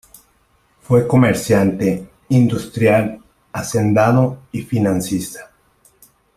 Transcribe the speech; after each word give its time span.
Fue 0.79 1.05
comerciante, 1.07 2.09
industrial, 2.29 3.19
hacendado 3.53 4.39
y 4.51 4.63
financista. 4.63 5.51